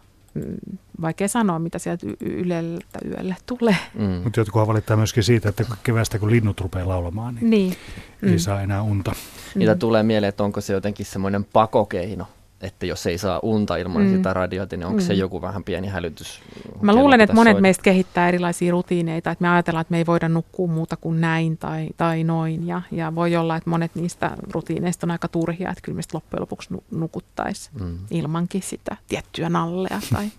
[1.01, 3.75] vaikea sanoa, mitä sieltä yleltä yölle tulee.
[3.93, 4.21] Mm.
[4.23, 7.75] Mutta jotkut valittaa myöskin siitä, että kevästä kun linnut rupeaa laulamaan, niin, niin.
[8.23, 8.37] ei mm.
[8.37, 9.11] saa enää unta.
[9.55, 9.79] Niitä mm.
[9.79, 12.27] tulee mieleen, että onko se jotenkin semmoinen pakokeino
[12.61, 14.15] että jos ei saa unta ilman mm.
[14.15, 15.05] sitä radioita, niin onko mm.
[15.05, 16.41] se joku vähän pieni hälytys?
[16.81, 17.61] Mä luulen, että monet soida?
[17.61, 21.57] meistä kehittää erilaisia rutiineita, että me ajatellaan, että me ei voida nukkua muuta kuin näin
[21.57, 22.67] tai, tai noin.
[22.67, 26.41] Ja, ja voi olla, että monet niistä rutiineista on aika turhia, että kyllä me loppujen
[26.41, 27.97] lopuksi nukuttaisiin mm.
[28.11, 29.99] ilmankin sitä tiettyä nallea.
[30.13, 30.31] Tai...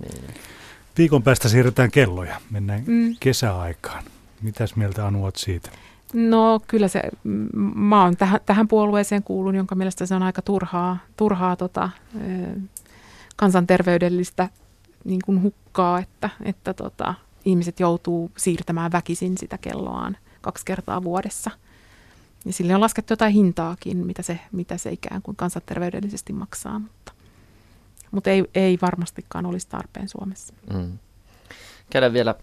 [0.00, 0.34] niin.
[0.98, 3.16] Viikon päästä siirretään kelloja, mennään mm.
[3.20, 4.04] kesäaikaan.
[4.42, 5.70] Mitäs mieltä Anu siitä?
[6.12, 7.02] No kyllä se,
[7.74, 11.90] mä oon tähän, tähän puolueeseen kuulun, jonka mielestä se on aika turhaa, turhaa tota,
[13.36, 14.48] kansanterveydellistä
[15.04, 21.50] niin kuin hukkaa, että, että tota, ihmiset joutuu siirtämään väkisin sitä kelloaan kaksi kertaa vuodessa.
[22.44, 27.12] Ja sille on laskettu jotain hintaakin, mitä se, mitä se ikään kuin kansanterveydellisesti maksaa, mutta,
[28.10, 30.54] mutta ei, ei varmastikaan olisi tarpeen Suomessa.
[30.72, 30.98] Mm
[31.90, 32.34] käydä vielä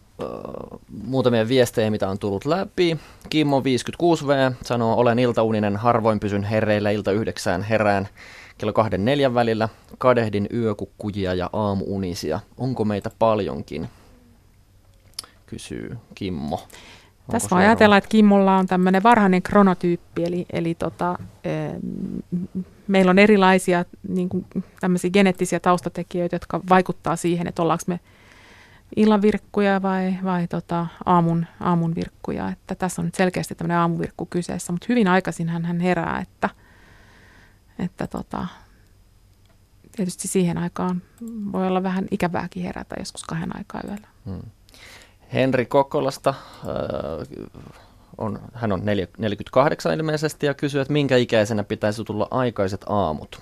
[1.05, 2.97] muutamia viestejä, mitä on tullut läpi.
[3.29, 8.07] Kimmo 56V sanoo, olen iltauninen, harvoin pysyn hereillä ilta yhdeksään herään
[8.57, 9.69] kello kahden neljän välillä.
[9.97, 12.39] Kadehdin yökukkujia ja aamuunisia.
[12.57, 13.89] Onko meitä paljonkin?
[15.45, 16.55] Kysyy Kimmo.
[16.55, 21.49] Onko Tässä voi ajatella, että Kimmolla on tämmöinen varhainen kronotyyppi, eli, eli tota, e,
[22.87, 24.45] meillä on erilaisia niin kuin,
[24.79, 27.99] tämmöisiä geneettisiä taustatekijöitä, jotka vaikuttaa siihen, että ollaanko me–
[28.95, 32.49] illan virkkuja vai, vai tota, aamun, aamun virkkuja.
[32.49, 36.49] Että tässä on nyt selkeästi tämmöinen aamuvirkku kyseessä, mutta hyvin aikaisin hän, hän herää, että,
[37.79, 38.47] että tota,
[39.95, 41.01] tietysti siihen aikaan
[41.51, 44.07] voi olla vähän ikävääkin herätä joskus kahden aikaa yöllä.
[44.25, 44.41] Hmm.
[45.33, 46.29] Henri Kokkolasta.
[46.29, 47.45] Äh,
[48.17, 53.41] on, hän on 48 ilmeisesti ja kysyy, että minkä ikäisenä pitäisi tulla aikaiset aamut?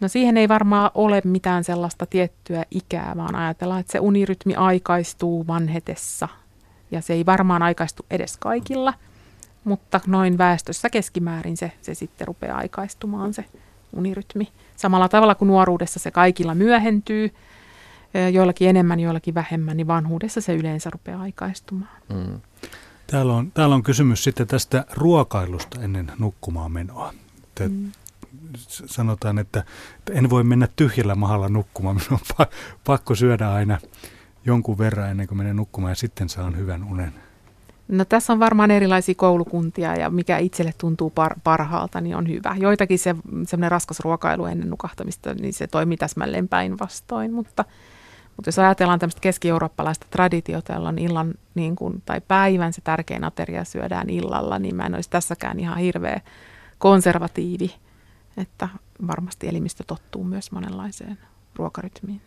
[0.00, 5.46] No siihen ei varmaan ole mitään sellaista tiettyä ikää, vaan ajatellaan, että se unirytmi aikaistuu
[5.46, 6.28] vanhetessa.
[6.90, 8.94] Ja se ei varmaan aikaistu edes kaikilla,
[9.64, 13.44] mutta noin väestössä keskimäärin se, se sitten rupeaa aikaistumaan se
[13.92, 14.48] unirytmi.
[14.76, 17.34] Samalla tavalla kuin nuoruudessa se kaikilla myöhentyy,
[18.32, 22.02] joillakin enemmän, joillakin vähemmän, niin vanhuudessa se yleensä rupeaa aikaistumaan.
[22.14, 22.40] Mm.
[23.06, 27.12] Täällä on, täällä on kysymys sitten tästä ruokailusta ennen nukkumaan menoa.
[27.54, 27.92] Te, mm.
[28.86, 29.64] Sanotaan, että,
[29.98, 31.96] että en voi mennä tyhjällä mahalla nukkumaan.
[32.08, 32.46] Minun on
[32.84, 33.78] pakko syödä aina
[34.44, 37.12] jonkun verran ennen kuin menen nukkumaan ja sitten saan hyvän unen.
[37.88, 42.56] No tässä on varmaan erilaisia koulukuntia ja mikä itselle tuntuu par- parhaalta, niin on hyvä.
[42.58, 47.64] Joitakin se semmoinen raskas ruokailu ennen nukahtamista, niin se toimii täsmälleen päinvastoin, mutta,
[48.36, 53.24] mutta jos ajatellaan tämmöistä keski-eurooppalaista traditiota, jolla on illan niin kuin, tai päivän se tärkein
[53.24, 56.20] ateria syödään illalla, niin mä en olisi tässäkään ihan hirveä
[56.78, 57.74] konservatiivi,
[58.36, 58.68] että
[59.06, 61.18] varmasti elimistö tottuu myös monenlaiseen
[61.56, 62.20] ruokarytmiin.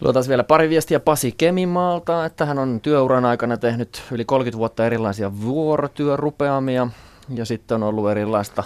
[0.00, 4.86] Luotaan vielä pari viestiä Pasi Kemimaalta, että hän on työuran aikana tehnyt yli 30 vuotta
[4.86, 6.88] erilaisia vuorotyörupeamia
[7.34, 8.64] ja sitten on ollut erilaista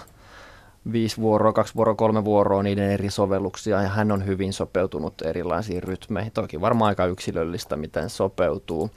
[0.93, 5.83] viisi vuoroa, kaksi vuoroa, kolme vuoroa, niiden eri sovelluksia ja hän on hyvin sopeutunut erilaisiin
[5.83, 6.33] rytmeihin.
[6.33, 8.91] Toki varmaan aika yksilöllistä, miten sopeutuu.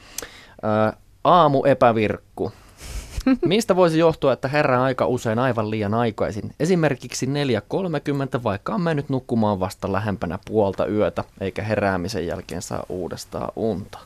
[0.62, 2.52] Ää, aamu epävirkku.
[3.46, 6.52] Mistä voisi johtua, että herää aika usein aivan liian aikaisin?
[6.60, 7.32] Esimerkiksi 4.30,
[8.44, 14.00] vaikka on mennyt nukkumaan vasta lähempänä puolta yötä, eikä heräämisen jälkeen saa uudestaan unta.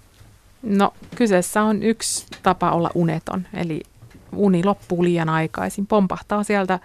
[0.63, 3.81] No, kyseessä on yksi tapa olla uneton, eli
[4.35, 5.87] uni loppuu liian aikaisin.
[5.87, 6.79] Pompahtaa sieltä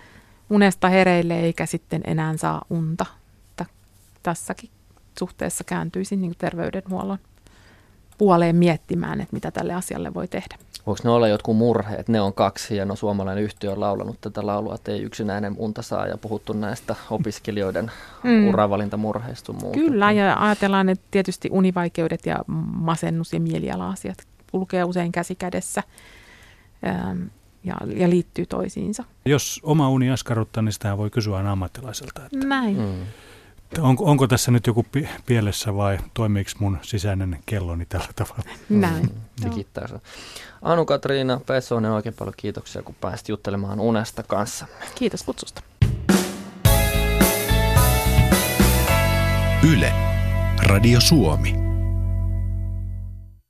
[0.51, 3.07] unesta hereille eikä sitten enää saa unta.
[4.23, 4.71] Tässäkin
[5.19, 7.19] suhteessa kääntyisin niin terveydenhuollon
[8.19, 10.57] puoleen miettimään, että mitä tälle asialle voi tehdä.
[10.87, 12.09] Voiko ne olla jotkut murheet?
[12.09, 15.83] Ne on kaksi ja no suomalainen yhtiö on laulanut tätä laulua, että ei yksinäinen unta
[15.83, 17.91] saa ja puhuttu näistä opiskelijoiden
[18.23, 18.49] mm.
[18.49, 19.79] uravalintamurheista muuta.
[19.79, 22.39] Kyllä ja ajatellaan, että tietysti univaikeudet ja
[22.73, 24.19] masennus ja mieliala-asiat
[24.51, 25.83] kulkee usein käsi kädessä
[26.87, 27.23] ähm,
[27.65, 29.05] ja, ja liittyy toisiinsa.
[29.27, 32.27] Jos oma uni askarruttaa, niin sitä voi kysyä aina ammattilaiselta.
[32.27, 32.47] Että...
[32.47, 32.77] Näin.
[32.77, 33.07] Mm.
[33.81, 34.87] Onko, onko tässä nyt joku
[35.27, 38.45] pielessä vai toimiiko mun sisäinen kelloni tällä tavalla?
[38.69, 39.03] Näin.
[39.05, 39.89] Mm, digittää
[40.63, 44.67] Anu-Katriina Pessonen, oikein paljon kiitoksia, kun pääsit juttelemaan unesta kanssa.
[44.95, 45.63] Kiitos kutsusta.
[49.73, 49.93] Yle,
[50.67, 51.64] Radio Suomi.